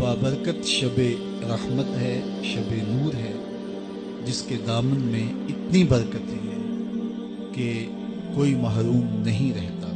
[0.00, 1.00] بابرکت شب
[1.42, 3.32] رحمت ہے، شب نور ہے،
[4.24, 6.82] جس کے دامن میں اتنی برکتیں ہیں
[7.54, 7.86] کہ
[8.34, 9.88] کوئی محروم نہیں رہتا۔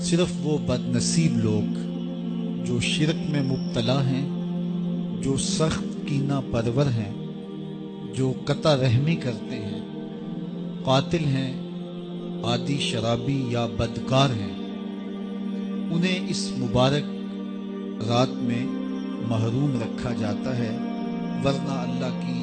[0.00, 1.72] صرف وہ بد نصیب لوگ
[2.66, 4.28] جو شرک میں مبتلا ہیں،
[5.22, 7.12] جو سخت کینہ پرور ہیں،
[8.14, 9.80] جو قطع رحمی کرتے ہیں،
[10.84, 11.52] قاتل ہیں،
[12.44, 14.54] عادی شرابی یا بدکار ہیں،
[15.90, 17.15] انہیں اس مبارک
[18.00, 18.64] رات میں
[19.28, 20.70] محروم رکھا جاتا ہے،
[21.44, 22.40] ورنہ اللہ کی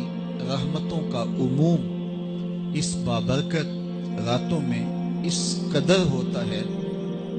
[0.49, 3.67] رحمتوں کا عموم اس بابرکت
[4.25, 4.83] راتوں میں
[5.27, 6.61] اس قدر ہوتا ہے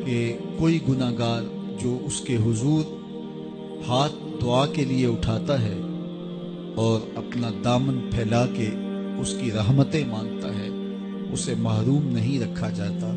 [0.06, 1.42] کہ کوئی گناہ گار
[1.82, 2.84] جو اس کے حضور
[3.88, 5.76] ہاتھ دعا کے لیے اٹھاتا ہے
[6.74, 8.70] اور اپنا دامن پھیلا کے
[9.20, 10.68] اس کی رحمتیں مانگتا ہے،
[11.32, 13.12] اسے محروم نہیں رکھا جاتا۔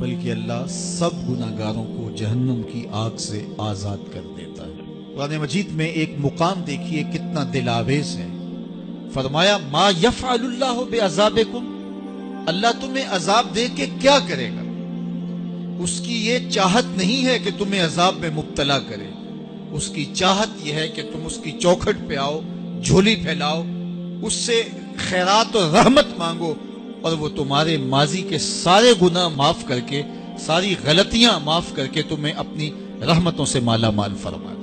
[0.00, 4.70] بلکہ اللہ سب گناہ گاروں کو جہنم کی آگ سے آزاد کر دیتا ہے۔
[5.16, 8.26] قرآن مجید میں ایک مقام دیکھیے کتنا دل آویز ہے۔
[9.12, 11.38] فرمایا، ما یفعل اللہ بے عذاب
[12.46, 14.62] اللہ تمہیں عذاب دے کے کیا کرے گا؟
[15.78, 19.06] اس کی یہ چاہت نہیں ہے کہ تمہیں عذاب میں مبتلا کرے۔
[19.70, 22.40] اس کی چاہت یہ ہے کہ تم اس کی چوکھٹ پہ آؤ،
[22.84, 23.62] جھولی پھیلاؤ،
[24.22, 24.62] اس سے
[24.96, 26.54] خیرات و رحمت مانگو۔
[27.02, 30.02] اور وہ تمہارے ماضی کے سارے گناہ معاف کر کے،
[30.38, 32.70] ساری غلطیاں معاف کر کے تمہیں اپنی
[33.00, 34.60] رحمتوں سے مالا مال فرما دے۔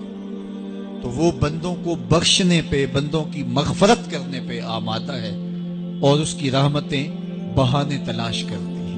[1.02, 5.38] تو وہ بندوں کو بخشنے پہ، بندوں کی مغفرت کرنے پہ آمادہ ہے
[6.02, 7.08] اور اس کی رحمتیں
[7.56, 8.98] بہانے تلاش کرتی ہیں۔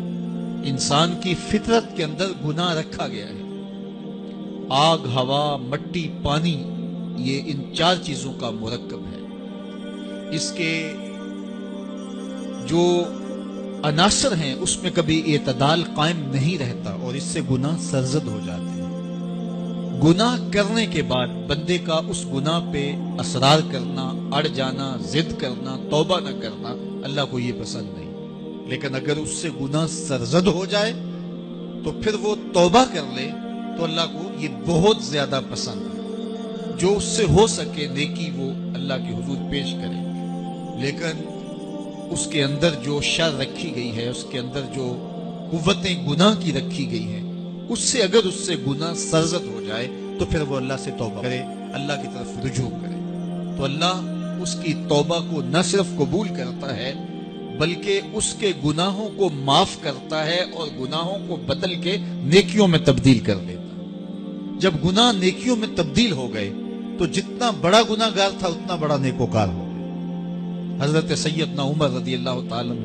[0.65, 3.41] انسان کی فطرت کے اندر گناہ رکھا گیا ہے۔
[4.69, 6.63] آگ، ہوا، مٹی، پانی،
[7.17, 9.19] یہ ان چار چیزوں کا مرکب ہے۔
[10.31, 10.93] اس کے
[12.67, 13.03] جو
[13.83, 18.39] عناصر ہیں، اس میں کبھی اعتدال قائم نہیں رہتا اور اس سے گناہ سرزد ہو
[18.45, 18.89] جاتے ہیں۔
[20.01, 25.77] گناہ کرنے کے بعد بندے کا اس گناہ پہ اسرار کرنا، اڑ جانا، ضد کرنا،
[25.89, 26.69] توبہ نہ کرنا
[27.03, 28.13] اللہ کو یہ پسند نہیں۔
[28.69, 30.93] لیکن اگر اس سے گناہ سرزد ہو جائے،
[31.85, 33.29] تو پھر وہ توبہ کر لے،
[33.77, 35.99] تو اللہ کو یہ بہت زیادہ پسند ہے۔
[36.79, 40.09] جو اس سے ہو سکے، نیکی وہ اللہ کی حضور پیش کرے۔
[40.81, 41.38] لیکن
[42.11, 44.85] اس کے اندر جو شر رکھی گئی ہے، اس کے اندر جو
[45.51, 47.23] قوتیں، گناہ کی رکھی گئی ہیں،
[47.69, 49.87] اس سے اگر اس سے گناہ سرزد ہو جائے
[50.19, 51.39] تو پھر وہ اللہ سے توبہ کرے،
[51.73, 52.95] اللہ کی طرف رجوع کرے۔
[53.57, 56.93] تو اللہ اس کی توبہ کو نہ صرف قبول کرتا ہے،
[57.59, 62.79] بلکہ اس کے گناہوں کو معاف کرتا ہے اور گناہوں کو بدل کے نیکیوں میں
[62.79, 66.49] تبدیل کر دیتا ہے۔ جب گناہ نیکیوں میں تبدیل ہو گئے
[66.97, 69.68] تو جتنا بڑا گناہ گار تھا، اتنا بڑا نیکوکار ہو
[70.81, 72.75] حضرت سیدنا عمر رضی اللہ تعالیٰ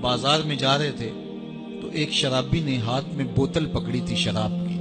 [0.00, 1.10] بازار میں جا رہے تھے
[1.82, 4.74] تو ایک شرابی نے ہاتھ میں بوتل پکڑی تھی شراب کی۔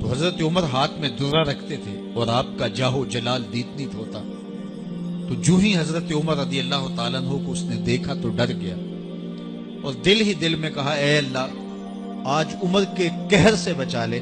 [0.00, 4.22] تو حضرت عمر ہاتھ میں درہ رکھتے تھے اور آپ کا جاہو جلال دیتنیت ہوتا
[5.28, 8.76] تو جو ہی حضرت عمر رضی اللہ تعالیٰ کو اس نے دیکھا تو ڈر گیا
[9.82, 11.46] اور دل ہی دل میں کہا، اے اللہ،
[12.24, 14.20] آج عمر کے کہر سے بچا لے،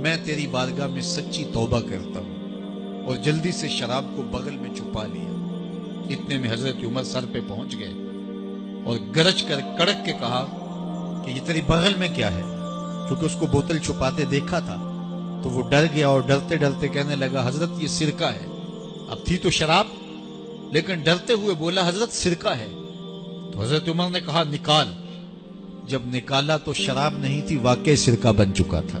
[0.00, 2.36] میں تیری بارگاہ میں سچی توبہ کرتا ہوں
[3.06, 5.35] اور جلدی سے شراب کو بغل میں چھپا لیا۔
[6.10, 7.92] اتنے میں حضرت عمر سر پہ پہنچ گئے
[8.84, 10.62] اور گرج کر کڑک کے کہا
[11.26, 12.42] کہ یہ تیری بغل میں کیا ہے؟
[13.08, 14.92] کیونکہ اس کو بوتل چھپاتے دیکھا تھا
[15.42, 18.46] تو وہ ڈر گیا اور ڈرتے ڈرتے کہنے لگا، حضرت یہ سرکہ ہے۔
[19.08, 19.86] اب تھی تو شراب؟
[20.72, 22.68] لیکن ڈرتے ہوئے بولا، حضرت سرکہ ہے۔
[23.52, 24.86] تو حضرت عمر نے کہا، نکال۔
[25.86, 28.98] جب نکالا تو شراب نہیں تھی واقع سرکہ بن چکا تھا۔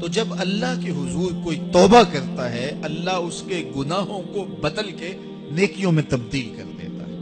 [0.00, 4.90] تو جب اللہ کے حضور کوئی توبہ کرتا ہے، اللہ اس کے گناہوں کو بدل
[4.90, 5.18] کے
[5.54, 7.14] نیکیوں میں تبدیل کر دیتا ہے۔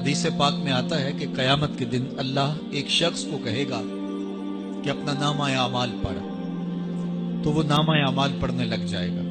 [0.00, 3.82] حدیث پاک میں آتا ہے کہ قیامت کے دن اللہ ایک شخص کو کہے گا
[4.84, 6.18] کہ اپنا نام اعمال پڑھ۔
[7.44, 9.22] تو وہ نام اعمال پڑھنے لگ جائے گا۔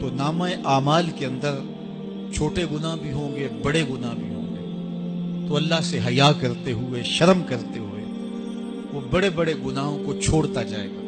[0.00, 1.54] تو نام اعمال کے اندر
[2.34, 4.60] چھوٹے گناہ بھی ہوں گے، بڑے گناہ بھی ہوں گے۔
[5.48, 8.04] تو اللہ سے حیا کرتے ہوئے، شرم کرتے ہوئے
[8.92, 11.00] وہ بڑے بڑے گناہوں کو چھوڑتا جائے گا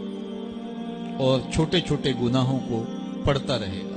[1.18, 2.84] اور چھوٹے چھوٹے گناہوں کو
[3.24, 3.93] پڑھتا رہے گا۔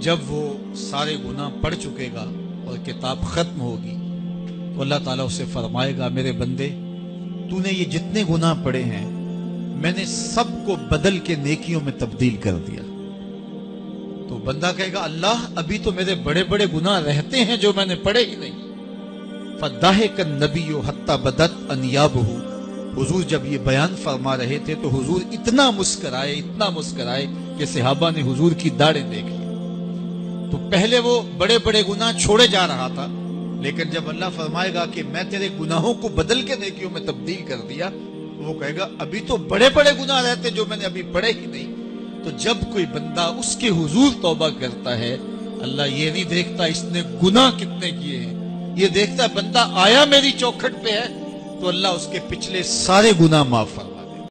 [0.00, 2.24] جب وہ سارے گناہ پڑھ چکے گا
[2.66, 3.94] اور کتاب ختم ہوگی
[4.74, 6.68] تو اللہ تعالیٰ اسے فرمائے گا، میرے بندے،
[7.50, 9.10] تو نے یہ جتنے گناہ پڑے ہیں،
[9.76, 12.82] میں نے سب کو بدل کے نیکیوں میں تبدیل کر دیا۔
[14.28, 17.86] تو بندہ کہے گا، اللہ، ابھی تو میرے بڑے بڑے گناہ رہتے ہیں جو میں
[17.86, 18.70] نے پڑھے ہی نہیں۔
[19.60, 22.36] فداہ کن نبی حتہ بدت انیاب ہو
[22.96, 27.26] حضور جب یہ بیان فرما رہے تھے تو حضور اتنا مسکرائے اتنا مسکرائے
[27.58, 29.39] کہ صحابہ نے حضور کی داڑیں دیکھ لی
[30.50, 33.06] تو پہلے وہ بڑے بڑے گناہ چھوڑے جا رہا تھا،
[33.62, 37.44] لیکن جب اللہ فرمائے گا کہ میں تیرے گناہوں کو بدل کے نیکیوں میں تبدیل
[37.48, 37.88] کر دیا
[38.38, 41.46] وہ کہے گا، ابھی تو بڑے بڑے گناہ رہتے جو میں نے ابھی پڑھے ہی
[41.46, 41.74] نہیں۔
[42.24, 45.16] تو جب کوئی بندہ اس کے حضور توبہ کرتا ہے،
[45.62, 48.34] اللہ یہ نہیں دیکھتا اس نے گناہ کتنے کیے ہیں،
[48.76, 51.06] یہ دیکھتا بندہ آیا میری چوکھٹ پہ ہے،
[51.60, 53.89] تو اللہ اس کے پچھلے سارے گناہ معاف فرما